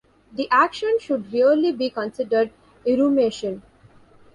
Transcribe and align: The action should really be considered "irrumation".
The 0.33 0.47
action 0.49 0.97
should 0.99 1.31
really 1.31 1.71
be 1.71 1.91
considered 1.91 2.49
"irrumation". 2.87 3.61